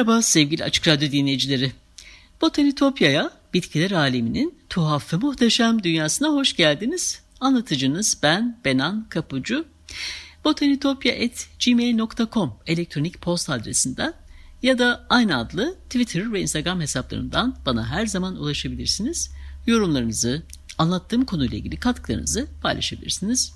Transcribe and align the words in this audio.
Merhaba 0.00 0.22
sevgili 0.22 0.64
Açık 0.64 0.88
Radyo 0.88 1.10
dinleyicileri. 1.10 1.72
Botanitopya'ya, 2.40 3.30
bitkiler 3.54 3.90
aleminin 3.90 4.58
tuhaf 4.68 5.12
ve 5.12 5.16
muhteşem 5.16 5.82
dünyasına 5.82 6.28
hoş 6.28 6.56
geldiniz. 6.56 7.22
Anlatıcınız 7.40 8.18
ben 8.22 8.60
Benan 8.64 9.06
Kapucu. 9.08 9.64
botanitopya.gmail.com 10.44 12.52
elektronik 12.66 13.22
posta 13.22 13.52
adresinden 13.52 14.14
ya 14.62 14.78
da 14.78 15.06
aynı 15.08 15.38
adlı 15.38 15.74
Twitter 15.84 16.32
ve 16.32 16.40
Instagram 16.40 16.80
hesaplarından 16.80 17.56
bana 17.66 17.86
her 17.86 18.06
zaman 18.06 18.36
ulaşabilirsiniz. 18.36 19.30
Yorumlarınızı, 19.66 20.42
anlattığım 20.78 21.24
konuyla 21.24 21.58
ilgili 21.58 21.76
katkılarınızı 21.76 22.48
paylaşabilirsiniz. 22.62 23.52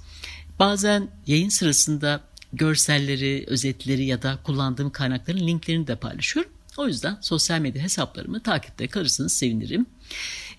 Bazen 0.59 1.09
yayın 1.27 1.49
sırasında 1.49 2.21
görselleri, 2.57 3.45
özetleri 3.47 4.05
ya 4.05 4.23
da 4.23 4.39
kullandığım 4.45 4.91
kaynakların 4.91 5.47
linklerini 5.47 5.87
de 5.87 5.97
paylaşıyorum. 5.97 6.53
O 6.77 6.87
yüzden 6.87 7.19
sosyal 7.21 7.61
medya 7.61 7.83
hesaplarımı 7.83 8.43
takipte 8.43 8.89
kalırsanız 8.89 9.33
sevinirim. 9.33 9.87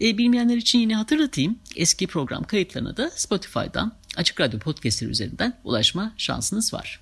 E, 0.01 0.17
bilmeyenler 0.17 0.57
için 0.57 0.79
yine 0.79 0.95
hatırlatayım. 0.95 1.59
Eski 1.75 2.07
program 2.07 2.43
kayıtlarına 2.43 2.97
da 2.97 3.11
Spotify'dan 3.15 3.95
Açık 4.15 4.41
Radyo 4.41 4.59
Podcast'leri 4.59 5.09
üzerinden 5.09 5.59
ulaşma 5.63 6.13
şansınız 6.17 6.73
var. 6.73 6.99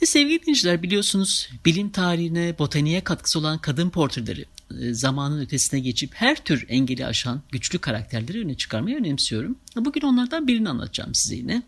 E, 0.00 0.06
sevgili 0.06 0.42
dinleyiciler 0.42 0.82
biliyorsunuz 0.82 1.50
bilim 1.64 1.90
tarihine, 1.90 2.58
botaniğe 2.58 3.00
katkısı 3.00 3.38
olan 3.38 3.58
kadın 3.58 3.90
portreleri 3.90 4.44
e, 4.80 4.94
zamanın 4.94 5.40
ötesine 5.40 5.80
geçip 5.80 6.14
her 6.14 6.44
tür 6.44 6.66
engeli 6.68 7.06
aşan 7.06 7.42
güçlü 7.52 7.78
karakterleri 7.78 8.40
öne 8.40 8.54
çıkarmayı 8.54 8.96
önemsiyorum. 8.96 9.58
Bugün 9.76 10.00
onlardan 10.00 10.48
birini 10.48 10.68
anlatacağım 10.68 11.14
size 11.14 11.36
yine. 11.36 11.62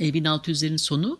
E, 0.00 0.08
1600'lerin 0.08 0.78
sonu 0.78 1.18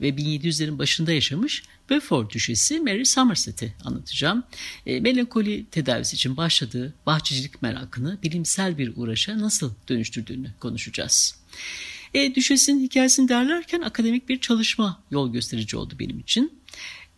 ve 0.00 0.08
1700'lerin 0.08 0.78
başında 0.78 1.12
yaşamış 1.12 1.62
Beaufort 1.90 2.34
düşesi 2.34 2.80
Mary 2.80 3.04
Somerset'i 3.04 3.74
anlatacağım. 3.84 4.44
E, 4.86 5.00
melankoli 5.00 5.66
tedavisi 5.70 6.16
için 6.16 6.36
başladığı 6.36 6.94
bahçecilik 7.06 7.62
merakını 7.62 8.18
bilimsel 8.22 8.78
bir 8.78 8.92
uğraşa 8.96 9.38
nasıl 9.38 9.72
dönüştürdüğünü 9.88 10.50
konuşacağız. 10.60 11.34
E, 12.14 12.34
düşesin 12.34 12.80
hikayesini 12.80 13.28
derlerken 13.28 13.80
akademik 13.80 14.28
bir 14.28 14.40
çalışma 14.40 15.02
yol 15.10 15.32
gösterici 15.32 15.76
oldu 15.76 15.94
benim 15.98 16.18
için. 16.18 16.52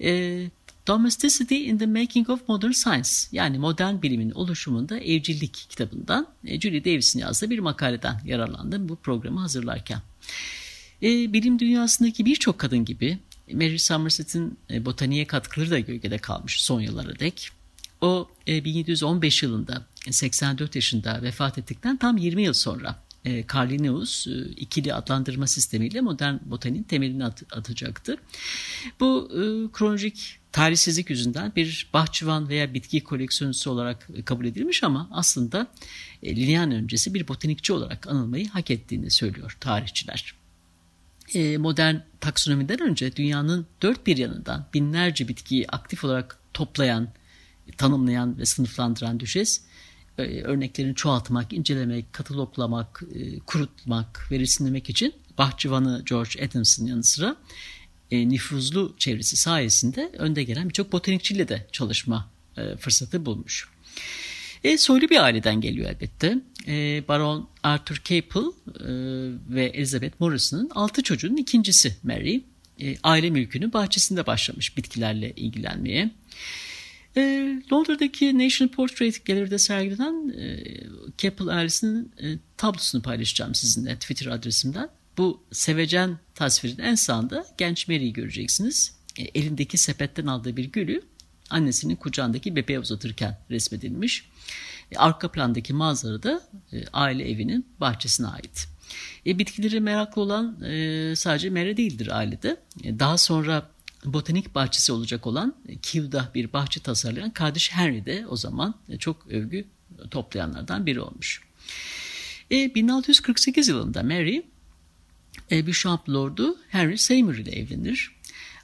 E, 0.01 0.51
Domesticity 0.87 1.69
in 1.71 1.79
the 1.79 1.87
Making 1.87 2.31
of 2.31 2.49
Modern 2.49 2.71
Science 2.71 3.11
yani 3.33 3.59
modern 3.59 4.03
bilimin 4.03 4.31
oluşumunda 4.31 4.99
evcillik 4.99 5.55
kitabından 5.55 6.27
e, 6.45 6.61
Julie 6.61 6.85
Davis'in 6.85 7.19
yazdığı 7.21 7.51
bir 7.51 7.59
makaleden 7.59 8.21
yararlandım 8.25 8.89
bu 8.89 8.97
programı 8.97 9.41
hazırlarken. 9.41 9.99
E, 11.03 11.33
bilim 11.33 11.59
dünyasındaki 11.59 12.27
birçok 12.27 12.59
kadın 12.59 12.85
gibi 12.85 13.19
Mary 13.53 13.79
Somerset'in 13.79 14.59
e, 14.71 14.85
botaniğe 14.85 15.27
katkıları 15.27 15.71
da 15.71 15.79
gölgede 15.79 16.19
kalmış 16.19 16.63
son 16.63 16.81
yıllara 16.81 17.19
dek. 17.19 17.51
O 18.01 18.29
e, 18.49 18.65
1715 18.65 19.43
yılında 19.43 19.87
84 20.11 20.75
yaşında 20.75 21.23
vefat 21.23 21.59
ettikten 21.59 21.97
tam 21.97 22.17
20 22.17 22.43
yıl 22.43 22.53
sonra 22.53 23.05
e, 23.25 23.45
Carl 23.55 23.71
Linnaeus 23.71 24.27
e, 24.27 24.31
ikili 24.57 24.95
adlandırma 24.95 25.47
sistemiyle 25.47 26.01
modern 26.01 26.35
botaniğin 26.45 26.83
temelini 26.83 27.25
at, 27.25 27.43
atacaktı. 27.53 28.17
Bu 29.01 29.29
e, 29.33 29.73
kronolojik 29.73 30.39
tarihsizlik 30.53 31.11
yüzünden 31.11 31.53
bir 31.57 31.89
bahçıvan 31.93 32.49
veya 32.49 32.75
bitki 32.75 33.05
koleksiyoncusu 33.05 33.71
olarak 33.71 34.09
kabul 34.25 34.45
edilmiş 34.45 34.85
ama 34.85 35.09
aslında 35.13 35.67
e, 36.23 36.37
Linnean 36.37 36.71
öncesi 36.71 37.15
bir 37.15 37.29
botanikçi 37.29 37.73
olarak 37.73 38.07
anılmayı 38.07 38.49
hak 38.49 38.71
ettiğini 38.71 39.11
söylüyor 39.11 39.57
tarihçiler. 39.61 40.44
E, 41.35 41.57
modern 41.59 41.97
taksonomiden 42.21 42.81
önce 42.81 43.17
dünyanın 43.17 43.67
dört 43.83 44.07
bir 44.07 44.17
yanından 44.17 44.67
binlerce 44.75 45.29
bitkiyi 45.29 45.69
aktif 45.69 46.05
olarak 46.05 46.39
toplayan, 46.55 47.09
tanımlayan 47.77 48.39
ve 48.39 48.47
sınıflandıran 48.47 49.21
düşes, 49.21 49.61
e, 50.19 50.23
örneklerini 50.43 50.95
çoğaltmak, 50.95 51.53
incelemek, 51.53 52.13
kataloglamak, 52.13 53.03
e, 53.15 53.39
kurutmak 53.39 54.29
ve 54.31 54.39
resimlemek 54.39 54.91
için 54.91 55.15
bahçıvanı 55.39 56.03
George 56.07 56.45
Adams'ın 56.45 56.87
yanı 56.87 57.05
sıra 57.05 57.37
nüfuzlu 58.13 58.95
çevresi 58.99 59.37
sayesinde 59.37 60.13
önde 60.19 60.45
gelen 60.45 60.69
birçok 60.69 60.93
botanikçiyle 60.93 61.49
de 61.49 61.67
çalışma 61.73 62.31
fırsatı 62.79 63.27
bulmuş. 63.27 63.69
E, 64.65 64.79
soylu 64.79 65.09
bir 65.09 65.25
aileden 65.25 65.61
geliyor 65.61 65.91
elbette. 65.91 66.39
E, 66.67 67.03
Baron 67.09 67.49
Arthur 67.63 68.03
Capel 68.05 68.43
e, 68.43 68.91
ve 69.55 69.65
Elizabeth 69.65 70.21
Morrison'ın 70.21 70.71
altı 70.75 71.03
çocuğun 71.03 71.37
ikincisi 71.37 71.97
Mary. 72.03 72.41
E, 72.81 72.97
aile 73.03 73.31
mülkünün 73.31 73.73
bahçesinde 73.73 74.27
başlamış 74.27 74.77
bitkilerle 74.77 75.33
ilgilenmeye. 75.37 76.11
E, 77.17 77.21
Londra'daki 77.73 78.39
National 78.39 78.71
Portrait 78.73 79.25
Gallery'de 79.27 79.59
sergilenen 79.59 80.29
e, 80.29 80.65
Capel 81.19 81.49
ailesinin 81.49 82.13
e, 82.23 82.39
tablosunu 82.57 83.03
paylaşacağım 83.03 83.55
sizinle 83.55 83.97
Twitter 83.97 84.27
adresimden. 84.27 84.89
Bu 85.19 85.43
sevecen 85.53 86.19
tasvirin 86.35 86.79
en 86.79 86.95
sağında 86.95 87.47
genç 87.59 87.89
Mary'i 87.89 88.13
göreceksiniz. 88.13 88.95
E, 89.19 89.23
elindeki 89.23 89.79
sepetten 89.79 90.27
aldığı 90.27 90.57
bir 90.57 90.65
gülü 90.65 91.03
annesinin 91.51 91.97
kucağındaki 91.97 92.57
bebeğe 92.57 92.81
uzatırken 92.81 93.39
resmedilmiş. 93.51 94.29
E, 94.93 94.97
arka 94.97 95.31
plandaki 95.31 95.73
manzara 95.73 96.23
da 96.23 96.43
e, 96.73 96.85
aile 96.93 97.31
evinin 97.31 97.67
bahçesine 97.81 98.27
ait. 98.27 98.69
E, 99.27 99.39
bitkileri 99.39 99.81
meraklı 99.81 100.23
olan 100.23 100.63
e, 100.65 101.17
sadece 101.17 101.51
Mere 101.51 101.77
değildir 101.77 102.19
ailede. 102.19 102.57
E, 102.83 102.99
daha 102.99 103.19
sonra 103.19 103.71
botanik 104.05 104.55
bahçesi 104.55 104.93
olacak 104.93 105.27
olan 105.27 105.55
e, 105.69 105.77
Kiv'da 105.77 106.31
bir 106.35 106.53
bahçe 106.53 106.81
tasarlayan 106.81 107.31
kardeş 107.31 107.73
Henry 107.73 108.07
de 108.07 108.27
o 108.27 108.37
zaman 108.37 108.75
e, 108.89 108.99
çok 108.99 109.27
övgü 109.27 109.65
toplayanlardan 110.11 110.87
biri 110.87 111.01
olmuş. 111.01 111.43
E, 112.51 112.75
1648 112.75 113.69
yılında 113.69 114.03
Mary 114.03 114.43
e, 115.51 115.67
Bishop 115.67 116.09
Lord'u 116.09 116.59
Henry 116.69 116.99
Seymour 116.99 117.35
ile 117.35 117.51
evlenir. 117.51 118.15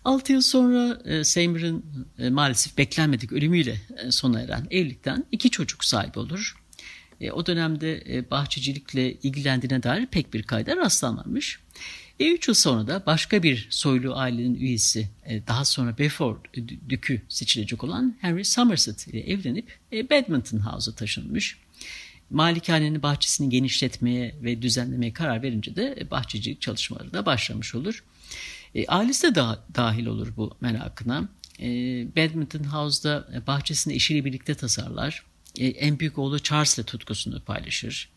6 0.05 0.33
yıl 0.33 0.41
sonra 0.41 1.01
e, 1.05 1.25
Seymour'ın 1.25 1.85
e, 2.19 2.31
maalesef 2.31 2.79
beklenmedik 2.79 3.33
ölümüyle 3.33 3.81
e, 3.97 4.11
sona 4.11 4.41
eren 4.41 4.67
evlilikten 4.71 5.25
iki 5.33 5.51
çocuk 5.51 5.85
sahibi 5.85 6.19
olur. 6.19 6.57
E, 7.21 7.31
o 7.31 7.47
dönemde 7.47 8.05
e, 8.09 8.31
bahçecilikle 8.31 9.13
ilgilendiğine 9.13 9.83
dair 9.83 10.07
pek 10.07 10.35
bir 10.35 10.43
kayda 10.43 10.77
rastlanmamış. 10.77 11.59
E, 12.21 12.33
üç 12.33 12.49
yıl 12.49 12.55
sonra 12.55 12.87
da 12.87 13.07
başka 13.07 13.43
bir 13.43 13.67
soylu 13.71 14.17
ailenin 14.17 14.55
üyesi, 14.55 15.09
e, 15.27 15.47
daha 15.47 15.65
sonra 15.65 15.99
Beaufort 15.99 16.47
dükü 16.89 17.23
seçilecek 17.29 17.85
olan 17.85 18.17
Henry 18.21 18.45
Somerset 18.45 19.07
ile 19.07 19.21
evlenip 19.21 19.79
e, 19.93 20.11
Badminton 20.11 20.59
House'a 20.59 20.95
taşınmış. 20.95 21.59
Malikanenin 22.31 23.03
bahçesini 23.03 23.51
genişletmeye 23.51 24.35
ve 24.43 24.63
düzenlemeye 24.63 25.13
karar 25.13 25.43
verince 25.43 25.77
de 25.77 25.97
e, 26.01 26.11
bahçecilik 26.11 26.61
çalışmaları 26.61 27.13
da 27.13 27.27
başlamış 27.27 27.75
olur. 27.75 28.05
E, 28.75 28.87
ailesi 28.87 29.27
de 29.27 29.35
da, 29.35 29.65
dahil 29.75 30.07
olur 30.07 30.37
bu 30.37 30.57
merakına. 30.61 31.29
E, 31.61 31.69
Badminton 32.17 32.65
House'da 32.65 33.29
e, 33.35 33.47
bahçesini 33.47 33.95
eşiyle 33.95 34.25
birlikte 34.25 34.55
tasarlar. 34.55 35.25
E, 35.57 35.67
en 35.67 35.99
büyük 35.99 36.19
oğlu 36.19 36.39
Charles 36.39 36.79
ile 36.79 36.87
tutkusunu 36.87 37.45
paylaşır. 37.45 38.11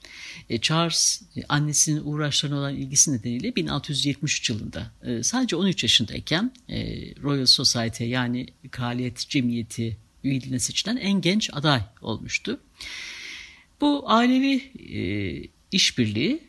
E, 0.49 0.61
Charles 0.61 1.21
e, 1.35 1.43
annesinin 1.49 2.01
uğraşlarına 2.03 2.57
olan 2.57 2.75
ilgisi 2.75 3.13
nedeniyle 3.13 3.55
1673 3.55 4.49
yılında 4.49 4.91
e, 5.03 5.23
sadece 5.23 5.55
13 5.55 5.83
yaşındayken 5.83 6.51
e, 6.69 6.79
Royal 7.21 7.45
Society 7.45 8.03
yani 8.03 8.47
Kraliyet 8.71 9.29
Cemiyeti 9.29 9.97
üyeliğine 10.23 10.59
seçilen 10.59 10.97
en 10.97 11.21
genç 11.21 11.49
aday 11.53 11.81
olmuştu. 12.01 12.59
Bu 13.81 14.03
ailevi 14.09 14.71
işbirliği 15.71 16.43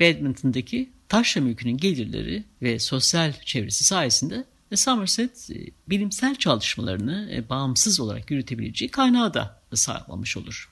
badminton'daki 0.00 0.90
taşra 1.08 1.40
mülkünün 1.40 1.76
gelirleri 1.76 2.44
ve 2.62 2.78
sosyal 2.78 3.32
çevresi 3.44 3.84
sayesinde 3.84 4.44
Somerset 4.76 5.50
e, 5.50 5.70
bilimsel 5.88 6.34
çalışmalarını 6.34 7.30
e, 7.32 7.48
bağımsız 7.48 8.00
olarak 8.00 8.30
yürütebileceği 8.30 8.90
kaynağı 8.90 9.34
da 9.34 9.60
sağlamış 9.74 10.36
olur. 10.36 10.70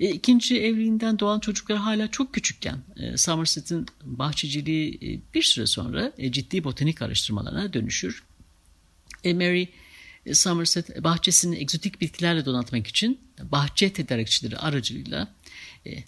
E, 0.00 0.10
ikinci 0.10 0.60
evliliğinden 0.60 1.18
doğan 1.18 1.40
çocuklar 1.40 1.78
hala 1.78 2.10
çok 2.10 2.34
küçükken 2.34 2.78
Somerset'in 3.16 3.86
bahçeciliği 4.04 5.20
bir 5.34 5.42
süre 5.42 5.66
sonra 5.66 6.12
ciddi 6.30 6.64
botanik 6.64 7.02
araştırmalarına 7.02 7.72
dönüşür. 7.72 8.22
Mary 9.24 9.66
Somerset 10.32 11.04
bahçesini 11.04 11.56
egzotik 11.56 12.00
bitkilerle 12.00 12.44
donatmak 12.44 12.86
için 12.86 13.20
bahçe 13.42 13.92
tedarikçileri 13.92 14.56
aracılığıyla 14.56 15.22
e, 15.22 15.35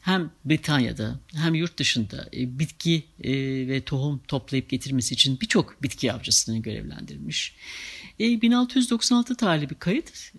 hem 0.01 0.31
Britanya'da 0.45 1.21
hem 1.35 1.55
yurt 1.55 1.79
dışında 1.79 2.29
e, 2.37 2.59
bitki 2.59 3.05
e, 3.21 3.33
ve 3.69 3.81
tohum 3.81 4.21
toplayıp 4.29 4.69
getirmesi 4.69 5.15
için 5.15 5.41
birçok 5.41 5.83
bitki 5.83 6.13
avcısını 6.13 6.59
görevlendirmiş. 6.59 7.55
1696 8.19 9.35
tarihli 9.35 9.71
bir 9.71 9.75
kayıt 9.75 10.33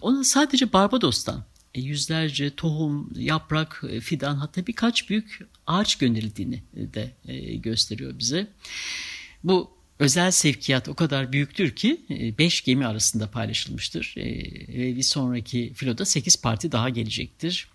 ona 0.00 0.24
sadece 0.24 0.72
Barbados'tan 0.72 1.44
yüzlerce 1.74 2.50
tohum, 2.50 3.12
yaprak, 3.16 3.84
fidan 4.00 4.36
hatta 4.36 4.66
birkaç 4.66 5.10
büyük 5.10 5.38
ağaç 5.66 5.96
gönderildiğini 5.96 6.62
de 6.74 7.14
gösteriyor 7.56 8.18
bize. 8.18 8.46
Bu 9.44 9.70
özel 9.98 10.30
sevkiyat 10.30 10.88
o 10.88 10.94
kadar 10.94 11.32
büyüktür 11.32 11.76
ki 11.76 12.00
5 12.38 12.64
gemi 12.64 12.86
arasında 12.86 13.30
paylaşılmıştır 13.30 14.14
ve 14.16 14.96
bir 14.96 15.02
sonraki 15.02 15.72
filoda 15.74 16.04
8 16.04 16.42
parti 16.42 16.72
daha 16.72 16.88
gelecektir. 16.88 17.68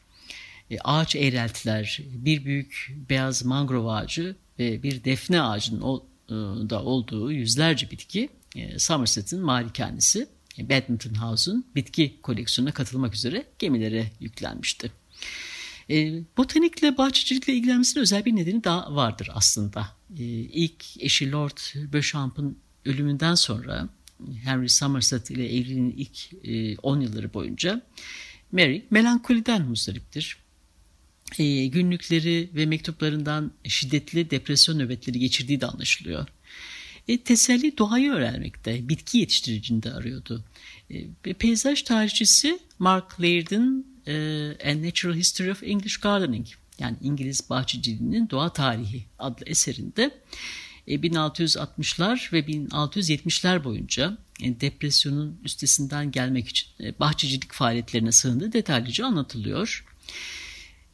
E, 0.71 0.79
ağaç 0.79 1.15
eğreltiler, 1.15 1.99
bir 2.13 2.45
büyük 2.45 2.95
beyaz 3.09 3.45
mangrove 3.45 3.89
ağacı 3.91 4.35
ve 4.59 4.83
bir 4.83 5.03
defne 5.03 5.41
ağacının 5.41 6.01
e, 6.29 6.33
da 6.69 6.83
olduğu 6.83 7.31
yüzlerce 7.31 7.91
bitki 7.91 8.29
e, 8.55 8.79
Somerset'in 8.79 9.39
malikanesi 9.39 10.27
Badminton 10.59 11.13
House'un 11.13 11.65
bitki 11.75 12.21
koleksiyonuna 12.21 12.73
katılmak 12.73 13.15
üzere 13.15 13.45
gemilere 13.59 14.11
yüklenmişti. 14.19 14.91
botanikle, 16.37 16.97
bahçecilikle 16.97 17.53
ilgilenmesinin 17.53 18.01
özel 18.01 18.25
bir 18.25 18.35
nedeni 18.35 18.63
daha 18.63 18.95
vardır 18.95 19.29
aslında. 19.33 19.87
İlk 20.17 21.03
eşi 21.03 21.31
Lord 21.31 21.57
Beauchamp'ın 21.93 22.57
ölümünden 22.85 23.35
sonra 23.35 23.89
Henry 24.43 24.69
Somerset 24.69 25.31
ile 25.31 25.45
evliliğinin 25.45 25.95
ilk 25.97 26.79
10 26.83 26.99
yılları 26.99 27.33
boyunca 27.33 27.81
Mary 28.51 28.81
melankoliden 28.89 29.61
muzdariptir 29.61 30.40
e, 31.39 31.67
günlükleri 31.67 32.49
ve 32.55 32.65
mektuplarından 32.65 33.51
şiddetli 33.63 34.31
depresyon 34.31 34.79
nöbetleri 34.79 35.19
geçirdiği 35.19 35.61
de 35.61 35.65
anlaşılıyor. 35.65 36.27
E, 37.07 37.17
teselli 37.17 37.77
doğayı 37.77 38.11
öğrenmekte, 38.11 38.89
bitki 38.89 39.17
yetiştiricinde 39.17 39.91
arıyordu. 39.93 40.43
E, 40.89 41.33
peyzaj 41.33 41.81
tarihçisi 41.81 42.59
Mark 42.79 43.21
Laird'in 43.21 43.87
e, 44.07 44.13
A 44.71 44.81
Natural 44.81 45.15
History 45.15 45.51
of 45.51 45.63
English 45.63 45.97
Gardening 45.97 46.47
yani 46.79 46.97
İngiliz 47.01 47.49
bahçeciliğinin 47.49 48.29
doğa 48.29 48.53
tarihi 48.53 49.05
adlı 49.19 49.45
eserinde 49.45 50.11
1660'lar 50.87 52.29
e, 52.29 52.31
ve 52.31 52.39
1670'ler 52.39 53.63
boyunca 53.63 54.17
e, 54.41 54.61
depresyonun 54.61 55.39
üstesinden 55.43 56.11
gelmek 56.11 56.47
için 56.47 56.67
e, 56.79 56.99
bahçecilik 56.99 57.53
faaliyetlerine 57.53 58.11
sığındığı 58.11 58.53
detaylıca 58.53 59.05
anlatılıyor. 59.05 59.85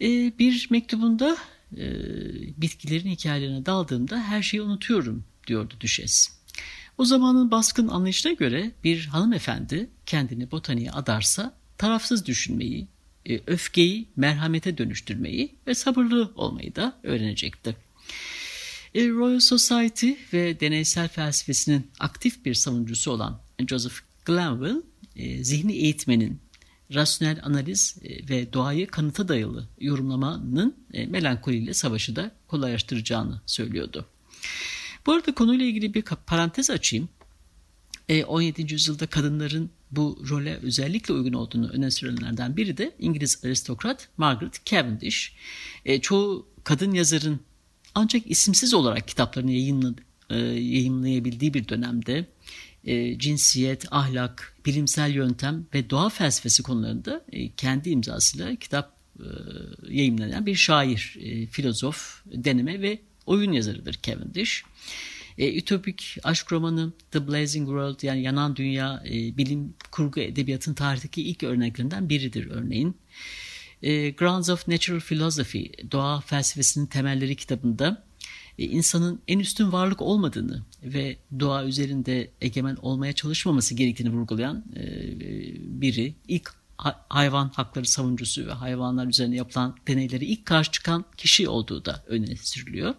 E, 0.01 0.39
bir 0.39 0.67
mektubunda 0.69 1.37
e, 1.77 1.85
bitkilerin 2.61 3.09
hikayelerine 3.09 3.65
daldığımda 3.65 4.21
her 4.21 4.41
şeyi 4.41 4.61
unutuyorum 4.61 5.23
diyordu 5.47 5.73
düşes. 5.81 6.29
O 6.97 7.05
zamanın 7.05 7.51
baskın 7.51 7.87
anlayışına 7.87 8.31
göre 8.31 8.71
bir 8.83 9.05
hanımefendi 9.05 9.89
kendini 10.05 10.51
botaniğe 10.51 10.91
adarsa 10.91 11.57
tarafsız 11.77 12.25
düşünmeyi, 12.25 12.87
e, 13.25 13.39
öfkeyi 13.47 14.07
merhamete 14.15 14.77
dönüştürmeyi 14.77 15.55
ve 15.67 15.75
sabırlı 15.75 16.31
olmayı 16.35 16.75
da 16.75 16.99
öğrenecekti. 17.03 17.75
Royal 18.95 19.39
Society 19.39 20.11
ve 20.33 20.59
deneysel 20.59 21.07
felsefesinin 21.07 21.87
aktif 21.99 22.45
bir 22.45 22.53
savunucusu 22.53 23.11
olan 23.11 23.41
Joseph 23.67 23.95
Glanville, 24.25 24.81
zihni 25.43 25.73
eğitmenin 25.73 26.39
rasyonel 26.93 27.39
analiz 27.43 27.97
e, 28.03 28.29
ve 28.29 28.53
doğayı 28.53 28.87
kanıta 28.87 29.27
dayalı 29.27 29.67
yorumlamanın 29.79 30.75
e, 30.93 31.05
melankoliyle 31.05 31.73
savaşı 31.73 32.15
da 32.15 32.31
kolaylaştıracağını 32.47 33.41
söylüyordu. 33.45 34.05
Bu 35.05 35.11
arada 35.11 35.33
konuyla 35.33 35.65
ilgili 35.65 35.93
bir 35.93 36.01
parantez 36.01 36.69
açayım. 36.69 37.09
17. 38.27 38.61
E, 38.61 38.65
yüzyılda 38.69 39.07
kadınların 39.07 39.69
bu 39.91 40.23
role 40.29 40.59
özellikle 40.63 41.13
uygun 41.13 41.33
olduğunu 41.33 41.69
öne 41.69 41.91
sürenlerden 41.91 42.57
biri 42.57 42.77
de 42.77 42.95
İngiliz 42.99 43.45
aristokrat 43.45 44.09
Margaret 44.17 44.65
Cavendish. 44.65 45.33
Çoğu 46.01 46.47
kadın 46.63 46.91
yazarın 46.91 47.39
ancak 47.95 48.31
isimsiz 48.31 48.73
olarak 48.73 49.07
kitaplarını 49.07 49.51
yayınlayabildiği 49.51 51.53
bir 51.53 51.67
dönemde 51.67 52.25
e, 52.87 53.19
cinsiyet, 53.19 53.85
ahlak, 53.91 54.55
bilimsel 54.65 55.11
yöntem 55.11 55.65
ve 55.73 55.89
doğa 55.89 56.09
felsefesi 56.09 56.63
konularında 56.63 57.25
e, 57.31 57.51
kendi 57.51 57.89
imzasıyla 57.89 58.55
kitap 58.55 58.93
e, 59.19 59.27
yayınlanan 59.89 60.45
bir 60.45 60.55
şair, 60.55 61.17
e, 61.19 61.45
filozof, 61.45 62.23
deneme 62.25 62.81
ve 62.81 62.99
oyun 63.25 63.51
yazarıdır 63.51 63.99
Cavendish. 64.03 64.63
E, 65.37 65.57
ütopik 65.57 66.17
aşk 66.23 66.51
romanı 66.51 66.91
The 67.11 67.27
Blazing 67.27 67.67
World 67.67 68.03
yani 68.03 68.21
Yanan 68.21 68.55
Dünya 68.55 69.03
bilim 69.37 69.73
kurgu 69.91 70.19
edebiyatın 70.19 70.73
tarihteki 70.73 71.21
ilk 71.21 71.43
örneklerinden 71.43 72.09
biridir 72.09 72.47
örneğin. 72.51 72.95
Grounds 74.17 74.49
of 74.49 74.67
Natural 74.67 74.99
Philosophy, 74.99 75.65
Doğa 75.91 76.21
Felsefesinin 76.21 76.85
Temelleri 76.85 77.35
kitabında 77.35 78.06
insanın 78.57 79.21
en 79.27 79.39
üstün 79.39 79.71
varlık 79.71 80.01
olmadığını 80.01 80.63
ve 80.83 81.17
doğa 81.39 81.65
üzerinde 81.65 82.31
egemen 82.41 82.75
olmaya 82.75 83.13
çalışmaması 83.13 83.75
gerektiğini 83.75 84.09
vurgulayan 84.09 84.65
e, 84.75 84.83
biri. 85.81 86.15
ilk 86.27 86.53
hayvan 87.09 87.49
hakları 87.49 87.85
savunucusu 87.85 88.47
ve 88.47 88.51
hayvanlar 88.51 89.07
üzerine 89.07 89.35
yapılan 89.35 89.77
deneyleri 89.87 90.25
ilk 90.25 90.45
karşı 90.45 90.71
çıkan 90.71 91.05
kişi 91.17 91.49
olduğu 91.49 91.85
da 91.85 92.03
öne 92.07 92.35
sürülüyor. 92.35 92.95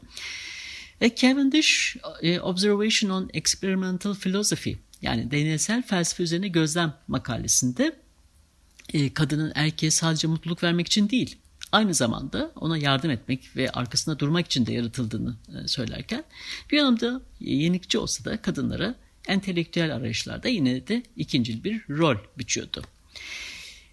E, 1.01 1.15
Cavendish 1.15 1.97
Observation 2.43 3.11
on 3.11 3.31
Experimental 3.35 4.15
Philosophy 4.15 4.77
yani 5.03 5.31
deneysel 5.31 5.83
felsefe 5.83 6.23
üzerine 6.23 6.49
gözlem 6.49 6.95
makalesinde 7.09 7.97
kadının 9.15 9.53
erkeğe 9.55 9.91
sadece 9.91 10.29
mutluluk 10.29 10.63
vermek 10.63 10.87
için 10.87 11.11
değil 11.11 11.39
aynı 11.73 11.95
zamanda 11.95 12.53
ona 12.57 12.79
yardım 12.79 13.11
etmek 13.11 13.57
ve 13.57 13.71
arkasında 13.71 14.19
durmak 14.19 14.47
için 14.47 14.67
de 14.67 14.73
yaratıldığını 14.73 15.37
e, 15.49 15.69
söylerken 15.69 16.25
bir 16.71 16.77
yanımda 16.77 17.21
yenilikçi 17.41 17.99
olsa 17.99 18.25
da 18.25 18.43
kadınlara 18.43 18.95
entelektüel 19.29 19.95
arayışlarda 19.95 20.49
yine 20.49 20.89
de 20.89 21.03
ikincil 21.17 21.65
bir 21.65 21.83
rol 21.89 22.17
biçiyordu. 22.39 22.83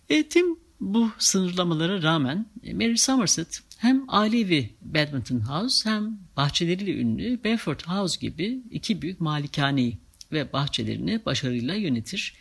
E, 0.09 0.29
tüm 0.29 0.57
bu 0.79 1.11
sınırlamalara 1.17 2.01
rağmen 2.01 2.45
e, 2.63 2.73
Mary 2.73 2.97
Somerset 2.97 3.61
hem 3.77 4.03
ailevi 4.07 4.69
Badminton 4.81 5.39
House 5.39 5.89
hem 5.89 6.19
bahçeleriyle 6.37 6.99
ünlü 6.99 7.43
Beaufort 7.43 7.87
House 7.87 8.19
gibi 8.19 8.59
iki 8.71 9.01
büyük 9.01 9.21
malikaneyi 9.21 9.97
ve 10.31 10.53
bahçelerini 10.53 11.25
başarıyla 11.25 11.75
yönetir. 11.75 12.33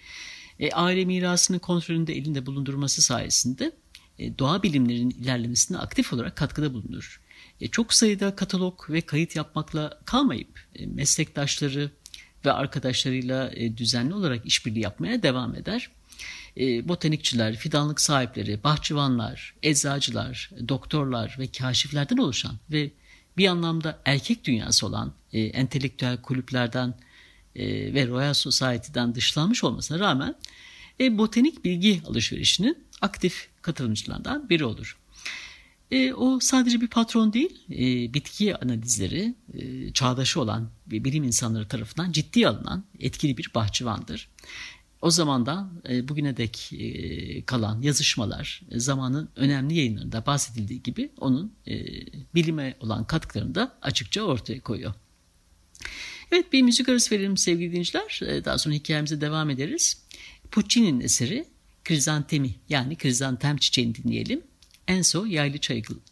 E, 0.61 0.71
aile 0.71 1.05
mirasının 1.05 1.59
kontrolünde 1.59 2.17
elinde 2.17 2.47
bulundurması 2.47 3.03
sayesinde 3.03 3.73
doğa 4.19 4.63
bilimlerinin 4.63 5.11
ilerlemesine 5.11 5.79
aktif 5.79 6.13
olarak 6.13 6.37
katkıda 6.37 6.75
bulunur. 6.75 7.21
E, 7.61 7.69
çok 7.69 7.95
sayıda 7.95 8.37
katalog 8.37 8.91
ve 8.91 9.01
kayıt 9.01 9.37
yapmakla 9.37 10.01
kalmayıp 10.05 10.61
e, 10.75 10.87
meslektaşları 10.87 11.91
ve 12.45 12.53
arkadaşlarıyla 12.53 13.53
düzenli 13.77 14.15
olarak 14.15 14.47
işbirliği 14.47 14.81
yapmaya 14.81 15.23
devam 15.23 15.55
eder. 15.55 15.91
Botanikçiler, 16.89 17.57
fidanlık 17.57 18.01
sahipleri, 18.01 18.65
bahçıvanlar, 18.65 19.55
eczacılar, 19.63 20.51
doktorlar 20.69 21.37
ve 21.39 21.47
kaşiflerden 21.47 22.17
oluşan 22.17 22.57
ve 22.71 22.91
bir 23.37 23.49
anlamda 23.49 23.99
erkek 24.05 24.45
dünyası 24.45 24.87
olan 24.87 25.13
entelektüel 25.33 26.17
kulüplerden 26.23 26.95
ve 27.95 28.07
Royal 28.07 28.35
Society'den 28.35 29.15
dışlanmış 29.15 29.65
olmasına 29.65 29.99
rağmen 29.99 30.35
botanik 31.01 31.65
bilgi 31.65 32.03
alışverişinin 32.07 32.85
aktif 33.01 33.49
katılımcılardan 33.63 34.49
biri 34.49 34.65
olur. 34.65 34.99
E, 35.91 36.13
o 36.13 36.41
sadece 36.41 36.81
bir 36.81 36.89
patron 36.89 37.33
değil, 37.33 37.61
e, 37.71 38.15
bitki 38.15 38.57
analizleri 38.57 39.35
e, 39.55 39.93
çağdaşı 39.93 40.41
olan 40.41 40.71
bilim 40.87 41.25
insanları 41.25 41.69
tarafından 41.69 42.13
ciddi 42.13 42.49
alınan 42.49 42.85
etkili 43.01 43.37
bir 43.37 43.51
bahçıvandır. 43.55 44.29
O 45.03 45.11
zamandan 45.11 45.83
e, 45.89 46.09
bugüne 46.09 46.37
dek 46.37 46.73
e, 46.73 47.45
kalan 47.45 47.83
yazışmalar, 47.83 48.63
e, 48.71 48.81
zamanın 48.81 49.29
önemli 49.37 49.75
yayınlarında 49.75 50.27
bahsedildiği 50.27 50.83
gibi 50.83 51.13
onun 51.19 51.55
e, 51.67 51.75
bilime 52.35 52.77
olan 52.81 53.07
katkılarını 53.07 53.55
da 53.55 53.79
açıkça 53.83 54.23
ortaya 54.23 54.61
koyuyor. 54.61 54.95
Evet 56.33 56.53
bir 56.53 56.63
müzik 56.63 56.89
arası 56.89 57.15
verelim 57.15 57.37
sevgili 57.37 57.71
dinleyiciler. 57.71 58.21
Ee, 58.27 58.45
daha 58.45 58.59
sonra 58.59 58.75
hikayemize 58.75 59.21
devam 59.21 59.51
ederiz. 59.51 60.04
Puccini'nin 60.55 61.01
eseri 61.01 61.49
Krizantemi 61.85 62.55
yani 62.69 62.97
Krizantem 62.97 63.57
çiçeğini 63.57 63.95
dinleyelim. 63.95 64.43
Enso 64.89 65.27
Yaylı 65.27 65.59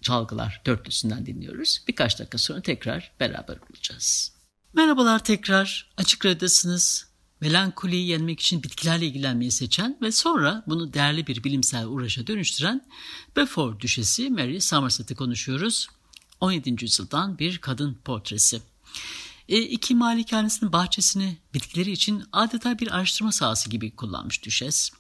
Çalgılar 0.03 0.63
dörtlüsünden 0.67 1.27
dinliyoruz. 1.27 1.85
Birkaç 1.89 2.19
dakika 2.19 2.39
sonra 2.39 2.61
tekrar 2.61 3.13
beraber 3.21 3.59
olacağız. 3.71 4.33
Merhabalar 4.73 5.25
tekrar. 5.25 5.91
Açık 5.97 6.25
Radyo'dasınız. 6.27 7.07
Melankoliyi 7.41 8.07
yenmek 8.07 8.41
için 8.41 8.63
bitkilerle 8.63 9.07
ilgilenmeyi 9.07 9.51
seçen 9.51 9.99
ve 10.03 10.13
sonra 10.13 10.65
bunu 10.67 10.93
değerli 10.93 11.27
bir 11.27 11.45
bilimsel 11.45 11.87
uğraşa 11.87 12.27
dönüştüren 12.27 12.87
Beaufort 13.37 13.81
Düşesi 13.81 14.31
Mary 14.31 14.61
Somerset'i 14.61 15.15
konuşuyoruz. 15.15 15.89
17. 16.41 16.85
yüzyıldan 16.85 17.39
bir 17.39 17.59
kadın 17.59 17.99
portresi. 18.05 18.63
E, 19.49 19.59
iki 19.59 19.95
malikanesinin 19.95 20.73
bahçesini 20.73 21.39
bitkileri 21.55 21.91
için 21.91 22.25
adeta 22.33 22.79
bir 22.79 22.95
araştırma 22.97 23.33
sahası 23.33 23.71
gibi 23.71 23.97
kullanmış 23.97 24.45
düşes. 24.45 24.91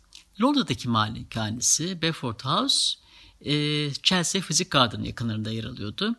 Londra'daki 0.42 0.88
malikanesi 0.88 2.02
Beaufort 2.02 2.44
House, 2.44 2.98
e, 3.40 3.54
Chelsea 4.02 4.42
Physic 4.42 4.68
Garden 4.70 5.02
yakınlarında 5.02 5.50
yer 5.50 5.64
alıyordu. 5.64 6.16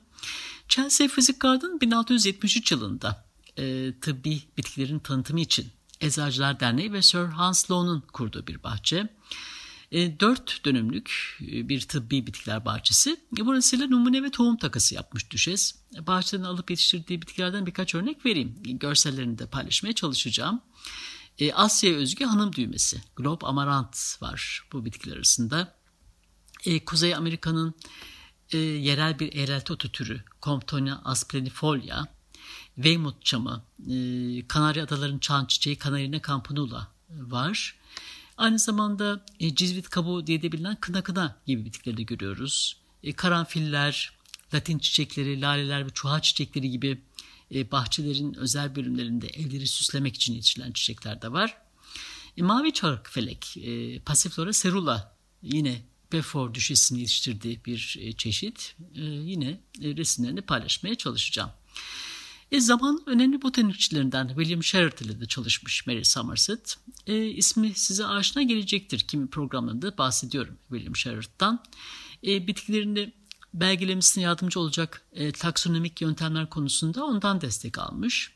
Chelsea 0.67 1.07
Physic 1.07 1.37
Garden 1.39 1.81
1673 1.81 2.71
yılında 2.71 3.25
e, 3.57 3.93
tıbbi 4.01 4.41
bitkilerin 4.57 4.99
tanıtımı 4.99 5.39
için 5.39 5.71
Eczacılar 6.01 6.59
Derneği 6.59 6.93
ve 6.93 7.01
Sir 7.01 7.25
Hans 7.25 7.71
Lowe'nun 7.71 8.01
kurduğu 8.01 8.47
bir 8.47 8.63
bahçe. 8.63 9.09
E, 9.93 10.19
4 10.19 10.65
dönümlük 10.65 11.37
e, 11.41 11.69
bir 11.69 11.81
tıbbi 11.81 12.27
bitkiler 12.27 12.65
bahçesi. 12.65 13.17
E, 13.37 13.45
burasıyla 13.45 13.87
numune 13.87 14.23
ve 14.23 14.31
tohum 14.31 14.57
takası 14.57 14.95
yapmış 14.95 15.31
düşes. 15.31 15.75
E, 15.95 16.07
bahçeden 16.07 16.43
alıp 16.43 16.69
yetiştirdiği 16.69 17.21
bitkilerden 17.21 17.65
birkaç 17.65 17.95
örnek 17.95 18.25
vereyim. 18.25 18.55
Görsellerini 18.63 19.37
de 19.37 19.45
paylaşmaya 19.45 19.93
çalışacağım. 19.93 20.61
E, 21.39 21.53
Asya 21.53 21.93
özgü 21.93 22.25
hanım 22.25 22.53
düğmesi. 22.53 23.01
Globe 23.15 23.45
Amarant 23.45 24.21
var 24.21 24.67
bu 24.73 24.85
bitkiler 24.85 25.15
arasında. 25.15 25.75
E, 26.65 26.85
Kuzey 26.85 27.15
Amerika'nın 27.15 27.73
e, 28.51 28.57
yerel 28.57 29.19
bir 29.19 29.35
eğrelti 29.35 29.73
otu 29.73 29.91
türü 29.91 30.23
Comptonia 30.41 31.01
asplenifolia, 31.03 32.05
Weymouth 32.75 33.21
çamı, 33.21 33.63
e, 33.79 33.93
Kanarya 34.47 34.83
Adaları'nın 34.83 35.19
çan 35.19 35.45
çiçeği 35.45 35.75
Kanarina 35.75 36.21
campanula 36.27 36.87
var. 37.09 37.82
Aynı 38.37 38.59
zamanda 38.59 39.25
e, 39.39 39.55
cizvit 39.55 39.89
kabuğu 39.89 40.27
diye 40.27 40.41
de 40.41 40.51
bilinen 40.51 40.75
kına 40.75 41.03
kına 41.03 41.41
gibi 41.45 41.65
bitkileri 41.65 41.97
de 41.97 42.03
görüyoruz. 42.03 42.77
E, 43.03 43.13
karanfiller, 43.13 44.13
latin 44.53 44.79
çiçekleri, 44.79 45.41
laleler 45.41 45.85
ve 45.85 45.89
çuha 45.89 46.21
çiçekleri 46.21 46.71
gibi 46.71 47.01
e, 47.55 47.71
bahçelerin 47.71 48.33
özel 48.33 48.75
bölümlerinde 48.75 49.27
evleri 49.27 49.67
süslemek 49.67 50.15
için 50.15 50.33
yetişilen 50.33 50.71
çiçekler 50.71 51.21
de 51.21 51.31
var. 51.31 51.57
E, 52.37 52.41
mavi 52.41 52.73
çarkıfelek, 52.73 53.57
e, 53.57 53.99
Passiflora 53.99 54.51
cerula 54.51 55.15
yine 55.41 55.81
Beaufort 56.13 56.55
düşesini 56.55 56.99
yetiştirdiği 56.99 57.65
bir 57.65 57.97
e, 57.99 58.13
çeşit. 58.13 58.75
E, 58.95 59.01
yine 59.01 59.59
e, 59.81 59.95
resimlerini 59.95 60.41
paylaşmaya 60.41 60.95
çalışacağım. 60.95 61.51
E, 62.53 62.59
zaman 62.59 63.03
önemli 63.05 63.41
botanikçilerinden 63.41 64.27
William 64.27 64.63
Sherritt 64.63 65.01
ile 65.01 65.21
de 65.21 65.25
çalışmış 65.25 65.87
Mary 65.87 66.03
Somerset. 66.03 66.77
E, 67.07 67.25
ismi 67.25 67.73
size 67.73 68.05
aşina 68.05 68.43
gelecektir. 68.43 68.99
Kimi 68.99 69.27
programlarında 69.27 69.97
bahsediyorum 69.97 70.57
William 70.69 70.95
Sherritt'tan. 70.95 71.63
E, 72.27 72.47
bitkilerini 72.47 73.13
belgelemesine 73.53 74.23
yardımcı 74.23 74.59
olacak 74.59 75.01
e, 75.13 75.31
taksonomik 75.31 76.01
yöntemler 76.01 76.49
konusunda 76.49 77.05
ondan 77.05 77.41
destek 77.41 77.77
almış. 77.77 78.31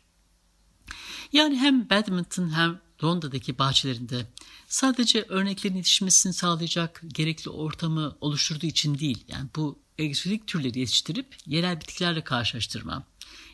Yani 1.34 1.58
hem 1.58 1.90
Badminton 1.90 2.50
hem 2.50 2.80
Londra'daki 3.04 3.58
bahçelerinde 3.58 4.28
sadece 4.68 5.26
örneklerin 5.30 5.76
yetişmesini 5.76 6.34
sağlayacak 6.34 7.02
gerekli 7.08 7.50
ortamı 7.50 8.18
oluşturduğu 8.22 8.66
için 8.66 9.00
değil, 9.00 9.24
yani 9.28 9.50
bu 9.56 9.80
egzotik 9.98 10.48
türleri 10.48 10.80
yetiştirip 10.80 11.36
yerel 11.46 11.82
bitkilerle 11.82 12.24
karşılaştırma, 12.24 13.04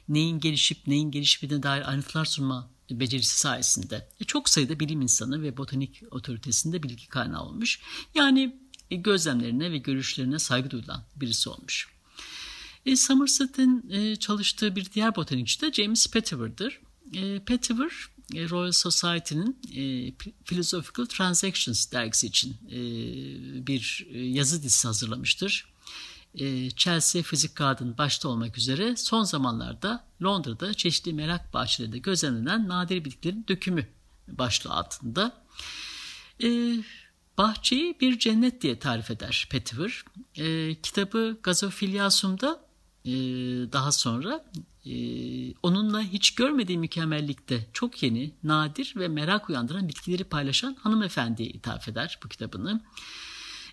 neyin 0.10 0.40
gelişip 0.40 0.88
neyin 0.88 1.12
gelişmediğine 1.12 1.64
dair 1.64 1.90
ayrıntılar 1.90 2.26
sunma 2.26 2.70
becerisi 2.92 3.40
sayesinde 3.40 4.08
e, 4.20 4.24
çok 4.24 4.50
sayıda 4.50 4.80
bilim 4.80 5.02
insanı 5.02 5.42
ve 5.42 5.58
botanik 5.58 6.04
otoritesinde 6.12 6.84
bilgi 6.84 7.08
kaynağı 7.08 7.44
olmuş. 7.44 7.80
Yani 8.16 8.56
e, 8.92 8.96
gözlemlerine 8.96 9.72
ve 9.72 9.78
görüşlerine 9.78 10.40
saygı 10.40 10.72
duyulan 10.72 11.04
birisi 11.16 11.50
olmuş. 11.50 11.88
E, 12.86 12.96
Somerset'in 12.96 13.90
e, 13.90 14.16
çalıştığı 14.16 14.76
bir 14.76 14.92
diğer 14.92 15.16
botanikçi 15.16 15.62
de 15.62 15.74
James 15.74 16.08
Petiver'dır. 16.08 16.80
E, 17.14 17.40
Petiver, 17.40 17.92
e, 18.36 18.50
Royal 18.50 18.72
Society'nin 18.72 19.60
e, 19.76 20.14
Philosophical 20.46 21.06
Transactions 21.06 21.92
dergisi 21.92 22.28
için 22.28 22.56
e, 22.72 22.78
bir 23.68 24.08
e, 24.12 24.20
yazı 24.20 24.64
dizisi 24.64 24.88
hazırlamıştır. 24.88 25.73
E, 26.36 26.70
Chelsea 26.70 27.22
Physic 27.22 27.54
Garden 27.56 27.98
başta 27.98 28.30
olmak 28.30 28.58
üzere 28.58 28.96
son 28.96 29.24
zamanlarda 29.24 30.06
Londra'da 30.24 30.74
çeşitli 30.74 31.14
merak 31.14 31.54
bahçelerinde 31.54 31.98
gözlenen 31.98 32.68
nadir 32.68 33.06
bitkilerin 33.06 33.46
dökümü 33.48 33.88
başlığı 34.28 34.72
altında. 34.74 35.44
E, 36.44 36.48
bahçeyi 37.38 37.98
bir 38.02 38.20
cennet 38.20 38.62
diye 38.62 38.80
tarif 38.80 39.12
eder 39.12 39.48
Petiver. 39.50 40.04
E, 40.36 40.76
kitabı 40.76 41.38
Gazofilyasum'da 41.44 42.64
daha 43.74 43.92
sonra 43.92 44.46
onunla 45.64 46.02
hiç 46.02 46.36
görmediği 46.36 46.78
mükemmellikte 46.78 47.68
çok 47.74 48.04
yeni, 48.04 48.34
nadir 48.44 48.94
ve 48.98 49.08
merak 49.08 49.50
uyandıran 49.50 49.88
bitkileri 49.88 50.24
paylaşan 50.24 50.76
hanımefendiye 50.76 51.50
ithaf 51.50 51.88
eder 51.88 52.20
bu 52.24 52.30
kitabını. 52.30 52.82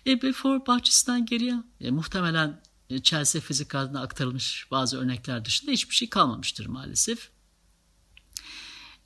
E, 0.07 0.21
Before 0.21 0.65
bahçesinden 0.67 1.25
geriye 1.25 1.55
e, 1.81 1.91
muhtemelen 1.91 2.61
e, 2.89 3.01
Chelsea 3.01 3.41
fizik 3.41 3.75
adına 3.75 4.01
aktarılmış 4.01 4.67
bazı 4.71 4.99
örnekler 4.99 5.45
dışında 5.45 5.71
hiçbir 5.71 5.95
şey 5.95 6.09
kalmamıştır 6.09 6.65
maalesef. 6.65 7.29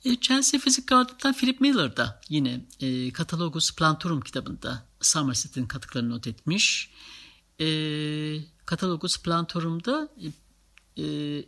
E, 0.04 0.16
Chelsea 0.20 0.60
Fizik 0.60 0.88
Garden'dan 0.88 1.32
Philip 1.32 1.60
Miller 1.60 1.96
da 1.96 2.20
yine 2.28 2.66
e, 2.80 3.12
Catalogus 3.12 3.76
Plantorum 3.76 4.20
kitabında 4.20 4.86
Somerset'in 5.00 5.66
katıklarını 5.66 6.10
not 6.10 6.26
etmiş. 6.26 6.90
E, 7.60 7.66
Catalogus 8.70 9.22
Plantorum'da 9.22 10.08
e, 10.96 11.04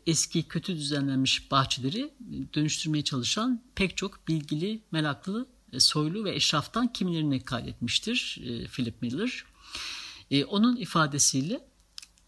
eski 0.07 0.43
kötü 0.43 0.77
düzenlenmiş 0.77 1.51
bahçeleri 1.51 2.15
dönüştürmeye 2.55 3.05
çalışan 3.05 3.63
pek 3.75 3.97
çok 3.97 4.29
bilgili, 4.29 4.83
meraklı 4.93 5.43
e, 5.43 5.58
soylu 5.79 6.25
ve 6.25 6.35
eşraftan 6.35 6.93
kimilerini 6.93 7.41
kaydetmiştir 7.41 8.39
e, 8.45 8.67
Philip 8.67 9.03
Miller. 9.03 9.45
E, 10.31 10.45
onun 10.45 10.77
ifadesiyle 10.77 11.61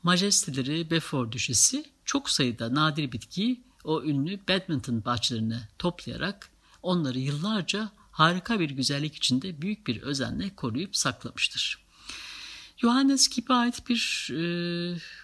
majesteleri 0.03 0.91
Beaufort 0.91 1.33
düşesi 1.33 1.85
çok 2.05 2.31
sayıda 2.31 2.75
nadir 2.75 3.13
bitkiyi 3.13 3.65
o 3.85 4.03
ünlü 4.03 4.41
badminton 4.49 5.05
bahçelerine 5.05 5.69
toplayarak 5.79 6.51
onları 6.83 7.19
yıllarca 7.19 7.91
harika 8.11 8.61
bir 8.61 8.71
güzellik 8.71 9.15
içinde 9.15 9.63
büyük 9.63 9.87
bir 9.87 10.03
özenle 10.03 10.55
koruyup 10.57 10.97
saklamıştır. 10.97 11.85
Johannes 12.77 13.29
Kipp'e 13.29 13.55
ait 13.55 13.89
bir 13.89 14.31
e, 14.31 14.41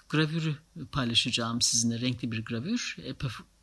gravürü 0.09 0.57
paylaşacağım 0.93 1.63
sizinle, 1.63 2.01
renkli 2.01 2.33
bir 2.33 2.45
gravür. 2.45 2.97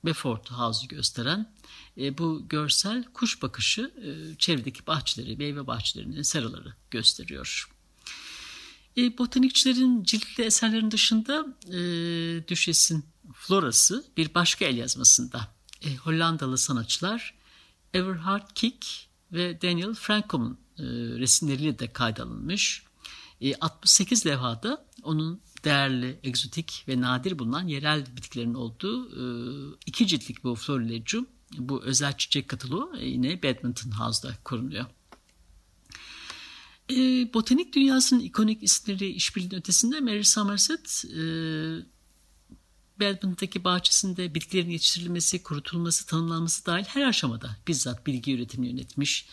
Beaufort 0.05 0.51
House'u 0.51 0.87
gösteren 0.87 1.53
e, 1.97 2.17
bu 2.17 2.45
görsel 2.49 3.03
kuş 3.13 3.41
bakışı 3.41 3.81
e, 3.81 4.37
çevredeki 4.37 4.87
bahçeleri, 4.87 5.37
meyve 5.37 5.67
bahçelerinin 5.67 6.21
seraları 6.21 6.73
gösteriyor. 6.91 7.69
E, 8.97 9.17
botanikçilerin 9.17 10.03
ciltli 10.03 10.43
eserlerin 10.43 10.91
dışında 10.91 11.45
e, 11.67 11.77
Düşes'in 12.47 13.05
Florası 13.33 14.05
bir 14.17 14.33
başka 14.33 14.65
el 14.65 14.77
yazmasında 14.77 15.47
e, 15.81 15.95
Hollandalı 15.95 16.57
sanatçılar 16.57 17.33
Everhard 17.93 18.49
Kick 18.55 19.07
ve 19.31 19.61
Daniel 19.61 19.93
Frankom'un 19.93 20.57
e, 20.77 20.83
resimleriyle 21.19 21.79
de 21.79 21.93
kaydalınmış. 21.93 22.83
E, 23.41 23.55
68 23.55 24.25
levhada 24.25 24.85
onun 25.03 25.41
değerli, 25.63 26.19
egzotik 26.23 26.85
ve 26.87 27.01
nadir 27.01 27.39
bulunan 27.39 27.67
yerel 27.67 28.05
bitkilerin 28.15 28.53
olduğu 28.53 29.09
e, 29.09 29.23
iki 29.85 30.07
ciltlik 30.07 30.43
bu 30.43 30.55
Florilegium, 30.55 31.27
bu 31.57 31.83
özel 31.83 32.17
çiçek 32.17 32.47
kataloğu 32.47 32.97
e, 32.97 33.05
yine 33.05 33.43
Badminton 33.43 33.91
House'da 33.91 34.35
korunuyor. 34.43 34.85
E, 36.91 36.95
botanik 37.33 37.75
dünyasının 37.75 38.19
ikonik 38.19 38.63
isimleri 38.63 39.07
işbirliğinin 39.07 39.55
ötesinde 39.55 39.99
Mary 39.99 40.23
Somerset 40.23 41.05
e, 41.05 41.23
Badminton'daki 42.99 43.63
bahçesinde 43.63 44.35
bitkilerin 44.35 44.69
yetiştirilmesi, 44.69 45.43
kurutulması, 45.43 46.05
tanımlanması 46.05 46.65
dahil 46.65 46.85
her 46.85 47.03
aşamada 47.03 47.57
bizzat 47.67 48.07
bilgi 48.07 48.33
üretimini 48.33 48.71
yönetmiş, 48.71 49.25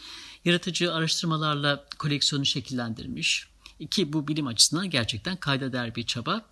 yaratıcı 0.44 0.94
araştırmalarla 0.94 1.86
koleksiyonu 1.98 2.46
şekillendirmiş, 2.46 3.48
ki 3.86 4.12
bu 4.12 4.28
bilim 4.28 4.46
açısından 4.46 4.90
gerçekten 4.90 5.36
kayda 5.36 5.72
değer 5.72 5.94
bir 5.94 6.06
çaba. 6.06 6.46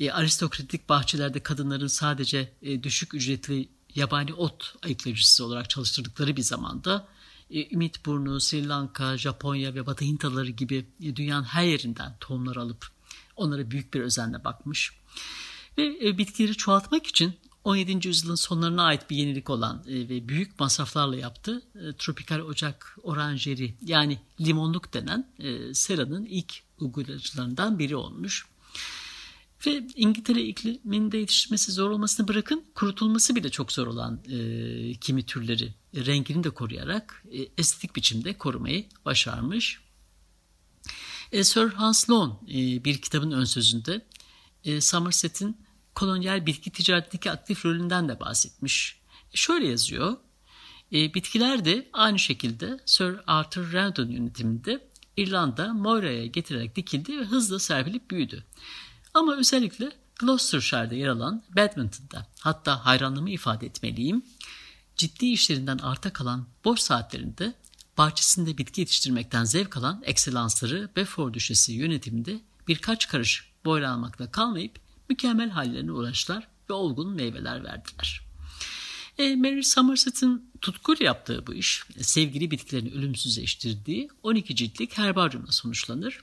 E, 0.00 0.10
aristokratik 0.10 0.88
bahçelerde 0.88 1.42
kadınların 1.42 1.86
sadece 1.86 2.52
e, 2.62 2.82
düşük 2.82 3.14
ücretli 3.14 3.68
yabani 3.94 4.34
ot 4.34 4.74
ayıklayıcısı 4.82 5.44
olarak 5.44 5.70
çalıştırdıkları 5.70 6.36
bir 6.36 6.42
zamanda 6.42 7.08
e, 7.50 7.74
Ümit 7.74 8.06
Burnu, 8.06 8.40
Sri 8.40 8.68
Lanka, 8.68 9.18
Japonya 9.18 9.74
ve 9.74 9.86
Batı 9.86 10.04
Hintaları 10.04 10.50
gibi 10.50 10.86
e, 11.00 11.16
dünyanın 11.16 11.44
her 11.44 11.64
yerinden 11.64 12.16
tohumlar 12.20 12.56
alıp 12.56 12.88
onlara 13.36 13.70
büyük 13.70 13.94
bir 13.94 14.00
özenle 14.00 14.44
bakmış. 14.44 14.92
Ve 15.78 16.08
e, 16.08 16.18
bitkileri 16.18 16.56
çoğaltmak 16.56 17.06
için 17.06 17.34
17. 17.64 18.08
yüzyılın 18.08 18.34
sonlarına 18.34 18.82
ait 18.82 19.10
bir 19.10 19.16
yenilik 19.16 19.50
olan 19.50 19.84
e, 19.88 20.08
ve 20.08 20.28
büyük 20.28 20.60
masraflarla 20.60 21.16
yaptığı 21.16 21.62
e, 21.74 21.96
tropikal 21.98 22.40
ocak 22.40 22.96
oranjeri 23.02 23.74
yani 23.82 24.18
limonluk 24.40 24.94
denen 24.94 25.32
e, 25.38 25.74
seranın 25.74 26.24
ilk 26.24 26.62
uygulayıcılarından 26.80 27.78
biri 27.78 27.96
olmuş. 27.96 28.46
Ve 29.66 29.86
İngiltere 29.96 30.42
ikliminde 30.42 31.18
yetişmesi 31.18 31.72
zor 31.72 31.90
olmasını 31.90 32.28
bırakın 32.28 32.64
kurutulması 32.74 33.36
bile 33.36 33.50
çok 33.50 33.72
zor 33.72 33.86
olan 33.86 34.20
e, 34.30 34.94
kimi 34.94 35.22
türleri 35.22 35.74
rengini 35.94 36.44
de 36.44 36.50
koruyarak 36.50 37.24
e, 37.32 37.48
estetik 37.58 37.96
biçimde 37.96 38.38
korumayı 38.38 38.86
başarmış. 39.04 39.80
E, 41.32 41.44
Sir 41.44 41.68
Hans 41.68 42.04
Sloane 42.04 42.32
e, 42.48 42.84
bir 42.84 43.02
kitabın 43.02 43.30
ön 43.30 43.44
sözünde 43.44 44.06
e, 44.64 44.80
Somerset'in 44.80 45.56
kolonyal 45.94 46.46
bitki 46.46 46.70
ticaretindeki 46.70 47.30
aktif 47.30 47.64
rolünden 47.64 48.08
de 48.08 48.20
bahsetmiş. 48.20 49.00
E, 49.32 49.36
şöyle 49.36 49.68
yazıyor. 49.68 50.16
E, 50.92 51.14
bitkiler 51.14 51.64
de 51.64 51.88
aynı 51.92 52.18
şekilde 52.18 52.80
Sir 52.86 53.16
Arthur 53.26 53.72
Randon 53.72 54.08
yönetiminde 54.08 54.88
İrlanda 55.16 55.74
Moira'ya 55.74 56.26
getirerek 56.26 56.76
dikildi 56.76 57.18
ve 57.18 57.24
hızla 57.24 57.58
serpilip 57.58 58.10
büyüdü. 58.10 58.44
Ama 59.14 59.36
özellikle 59.36 59.92
Gloucestershire'da 60.20 60.94
yer 60.94 61.08
alan 61.08 61.42
Badminton'da 61.56 62.26
hatta 62.40 62.86
hayranlığımı 62.86 63.30
ifade 63.30 63.66
etmeliyim. 63.66 64.22
Ciddi 64.96 65.26
işlerinden 65.26 65.78
arta 65.78 66.12
kalan 66.12 66.46
boş 66.64 66.80
saatlerinde 66.80 67.54
bahçesinde 67.98 68.58
bitki 68.58 68.80
yetiştirmekten 68.80 69.44
zevk 69.44 69.76
alan 69.76 70.02
ekselansları 70.04 70.90
Beaufort 70.96 71.34
Düşesi 71.34 71.72
yönetiminde 71.72 72.40
birkaç 72.68 73.08
karış 73.08 73.52
boylanmakla 73.64 74.30
kalmayıp 74.30 74.78
mükemmel 75.12 75.50
hallerine 75.50 75.92
uğraştılar 75.92 76.48
ve 76.70 76.74
olgun 76.74 77.14
meyveler 77.14 77.64
verdiler. 77.64 78.20
E, 79.18 79.36
Mary 79.36 79.62
Somerset'in 79.62 80.50
tutkuyla 80.60 81.06
yaptığı 81.06 81.46
bu 81.46 81.54
iş, 81.54 81.84
sevgili 82.00 82.50
bitkilerini 82.50 82.92
ölümsüzleştirdiği 82.92 84.08
12 84.22 84.56
ciltlik 84.56 84.98
herbaryumla 84.98 85.52
sonuçlanır. 85.52 86.20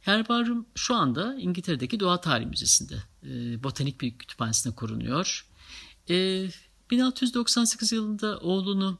Herbaryum 0.00 0.66
şu 0.74 0.94
anda 0.94 1.36
İngiltere'deki 1.40 2.00
Doğa 2.00 2.20
Tarihi 2.20 2.46
Müzesi'nde, 2.46 3.02
e, 3.22 3.62
Botanik 3.62 4.00
bir 4.00 4.18
kütüphanesinde 4.18 4.74
korunuyor. 4.74 5.46
E, 6.10 6.48
1698 6.90 7.92
yılında 7.92 8.38
oğlunu, 8.38 8.98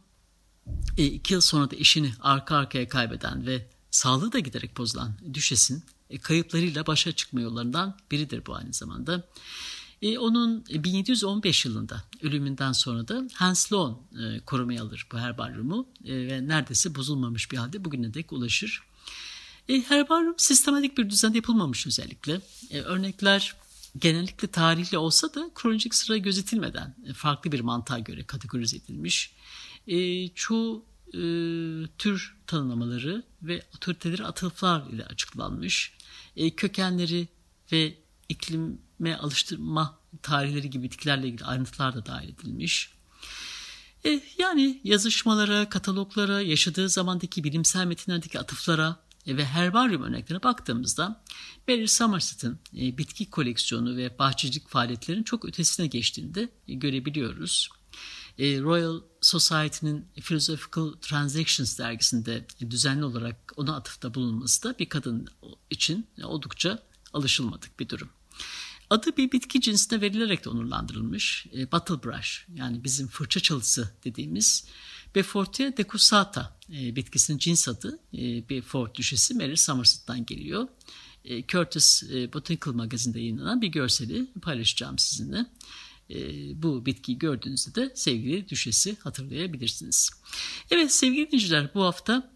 e, 0.99 1.05
iki 1.05 1.35
yıl 1.35 1.41
sonra 1.41 1.71
da 1.71 1.77
eşini 1.77 2.13
arka 2.21 2.57
arkaya 2.57 2.89
kaybeden 2.89 3.47
ve 3.47 3.67
sağlığı 3.91 4.33
da 4.33 4.39
giderek 4.39 4.77
bozulan 4.77 5.13
Düşes'in 5.35 5.85
e, 6.11 6.19
kayıplarıyla 6.19 6.87
başa 6.87 7.13
çıkma 7.13 7.41
yollarından 7.41 7.97
biridir 8.11 8.47
bu 8.47 8.55
aynı 8.55 8.73
zamanda. 8.73 9.29
E, 10.03 10.19
onun 10.19 10.65
1715 10.67 11.65
yılında 11.65 12.05
ölümünden 12.23 12.73
sonra 12.73 13.09
da 13.09 13.29
Hans 13.35 13.67
Sloane 13.67 13.97
e, 14.23 14.41
korumaya 14.41 14.83
alır 14.83 15.07
bu 15.13 15.19
herbaryumu 15.19 15.89
e, 16.05 16.15
ve 16.15 16.49
neredeyse 16.49 16.95
bozulmamış 16.95 17.53
bir 17.53 17.57
halde 17.57 17.85
bugüne 17.85 18.15
dek 18.15 18.33
ulaşır. 18.33 18.83
E, 19.69 19.81
herbaryum 19.81 20.35
sistematik 20.37 20.99
bir 20.99 21.11
düzende 21.11 21.39
yapılmamış 21.39 21.87
özellikle. 21.87 22.41
E, 22.71 22.81
örnekler 22.81 23.55
genellikle 23.99 24.49
tarihli 24.49 24.99
olsa 24.99 25.35
da 25.35 25.51
kronolojik 25.55 25.95
sıra 25.95 26.17
gözetilmeden 26.17 26.95
e, 27.07 27.13
farklı 27.13 27.53
bir 27.53 27.61
mantığa 27.61 27.99
göre 27.99 28.25
kategorize 28.25 28.77
edilmiş. 28.77 29.33
E, 29.87 30.29
çoğu 30.29 30.85
e, 31.17 31.23
tür 31.99 32.37
tanımlamaları 32.47 33.23
ve 33.43 33.63
otoriteleri 33.77 34.25
atıflar 34.25 34.87
ile 34.91 35.05
açıklanmış. 35.05 35.93
E, 36.37 36.51
kökenleri 36.51 37.29
ve 37.73 37.95
iklime 38.29 39.15
alıştırma 39.15 39.99
tarihleri 40.23 40.71
gibi 40.71 40.83
bitkilerle 40.83 41.27
ilgili 41.29 41.45
ayrıntılar 41.45 41.95
da 41.95 42.07
dahil 42.07 42.29
edilmiş. 42.29 42.93
E, 44.05 44.21
yani 44.39 44.81
yazışmalara, 44.85 45.69
kataloglara, 45.69 46.41
yaşadığı 46.41 46.89
zamandaki 46.89 47.45
bilimsel 47.45 47.87
metinlerdeki 47.87 48.41
atıflara 48.41 48.97
e, 49.27 49.37
ve 49.37 49.45
herbaryum 49.45 50.03
örneklerine 50.03 50.43
baktığımızda 50.43 51.23
Mary 51.69 51.87
Somerset'in 51.87 52.59
e, 52.77 52.99
bitki 52.99 53.31
koleksiyonu 53.31 53.97
ve 53.97 54.19
bahçecilik 54.19 54.69
faaliyetlerinin 54.69 55.23
çok 55.23 55.45
ötesine 55.45 55.87
geçtiğini 55.87 56.35
de 56.35 56.49
e, 56.69 56.75
görebiliyoruz. 56.75 57.69
E, 58.39 58.61
Royal 58.61 59.01
Society'nin 59.21 60.07
Philosophical 60.21 60.93
Transactions 60.93 61.79
dergisinde 61.79 62.47
düzenli 62.71 63.05
olarak 63.05 63.53
ona 63.57 63.77
atıfta 63.77 64.15
bulunması 64.15 64.63
da 64.63 64.79
bir 64.79 64.89
kadın 64.89 65.29
için 65.71 66.07
oldukça 66.23 66.83
alışılmadık 67.13 67.81
bir 67.81 67.89
durum. 67.89 68.09
Adı 68.91 69.17
bir 69.17 69.33
bitki 69.33 69.61
cinsine 69.61 70.01
verilerek 70.01 70.45
de 70.45 70.49
onurlandırılmış. 70.51 71.47
E, 71.55 71.73
Bottle 71.73 72.03
Brush 72.03 72.47
yani 72.55 72.85
bizim 72.85 73.09
fırça 73.09 73.41
çalısı 73.41 73.91
dediğimiz 74.05 74.67
Befortia 75.15 75.77
decusata 75.77 76.59
e, 76.73 76.97
bitkisinin 76.97 77.39
cins 77.39 77.69
adı 77.69 77.99
e, 78.15 78.49
Beaufort 78.51 78.95
düşesi 78.95 79.35
Mary 79.35 79.57
Somerset'tan 79.57 80.27
geliyor. 80.27 80.69
Curtis 81.49 82.03
Botanical 82.33 82.75
Magazine'de 82.75 83.21
yayınlanan 83.21 83.63
bir 83.63 83.69
görseli 83.69 84.27
paylaşacağım 84.43 84.99
sizinle. 84.99 85.47
E, 86.11 86.17
bu 86.63 86.87
bitkiyi 86.87 87.19
gördüğünüzde 87.19 87.75
de 87.75 87.93
sevgili 87.95 88.49
düşesi 88.49 88.97
hatırlayabilirsiniz. 89.01 90.11
Evet 90.71 90.93
sevgili 90.93 91.27
dinleyiciler 91.27 91.75
bu 91.75 91.85
hafta 91.85 92.33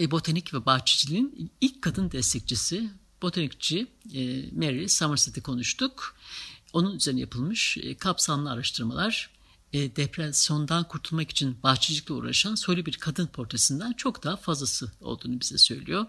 e, 0.00 0.10
botanik 0.10 0.54
ve 0.54 0.66
bahçeciliğin 0.66 1.52
ilk 1.60 1.82
kadın 1.82 2.10
destekçisi 2.10 2.90
botanikçi 3.22 3.86
e, 4.14 4.50
Mary 4.52 4.88
Somerset'i 4.88 5.40
konuştuk. 5.40 6.16
Onun 6.72 6.96
üzerine 6.96 7.20
yapılmış 7.20 7.76
e, 7.78 7.94
kapsamlı 7.94 8.50
araştırmalar 8.50 9.38
depresyondan 9.72 10.88
kurtulmak 10.88 11.30
için 11.30 11.56
bahçecilikle 11.62 12.14
uğraşan 12.14 12.54
soylu 12.54 12.86
bir 12.86 12.96
kadın 12.96 13.26
portresinden 13.26 13.92
çok 13.92 14.24
daha 14.24 14.36
fazlası 14.36 14.92
olduğunu 15.00 15.40
bize 15.40 15.58
söylüyor. 15.58 16.06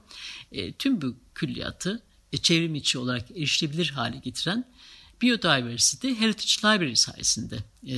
Tüm 0.80 1.02
bu 1.02 1.16
külliyatı 1.36 2.04
e, 2.34 2.38
çevrim 2.38 2.76
içi 2.76 2.98
olarak 2.98 3.32
erişilebilir 3.32 3.90
hale 3.90 4.18
getiren 4.18 4.66
Biodiversity 5.22 6.14
Heritage 6.14 6.74
Library 6.76 6.96
sayesinde 6.96 7.58
e, 7.88 7.98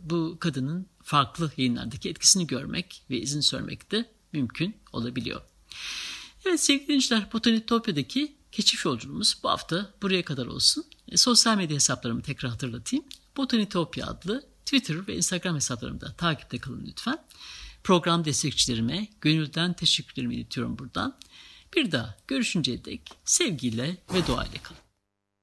bu 0.00 0.36
kadının 0.40 0.86
farklı 1.02 1.50
yayınlardaki 1.56 2.10
etkisini 2.10 2.46
görmek 2.46 3.02
ve 3.10 3.20
izin 3.20 3.40
sürmek 3.40 3.92
de 3.92 4.10
mümkün 4.32 4.76
olabiliyor. 4.92 5.40
Evet 6.46 6.60
sevgili 6.60 6.84
dinleyiciler 6.84 7.32
Botanitopya'daki 7.32 8.36
keşif 8.52 8.84
yolculuğumuz 8.84 9.38
bu 9.42 9.48
hafta 9.48 9.94
buraya 10.02 10.24
kadar 10.24 10.46
olsun. 10.46 10.84
E, 11.08 11.16
sosyal 11.16 11.56
medya 11.56 11.74
hesaplarımı 11.74 12.22
tekrar 12.22 12.50
hatırlatayım. 12.50 13.04
Botanitopya 13.36 14.06
adlı 14.06 14.46
Twitter 14.64 15.08
ve 15.08 15.16
Instagram 15.16 15.54
hesaplarımda 15.54 16.12
takipte 16.12 16.58
kalın 16.58 16.86
lütfen. 16.86 17.18
Program 17.84 18.24
destekçilerime 18.24 19.08
gönülden 19.20 19.72
teşekkürlerimi 19.72 20.34
iletiyorum 20.34 20.78
buradan. 20.78 21.18
Bir 21.76 21.92
daha 21.92 22.16
görüşünceye 22.28 22.84
dek 22.84 23.10
sevgiyle 23.24 23.96
ve 24.14 24.26
duayla 24.26 24.62
kalın. 24.62 24.85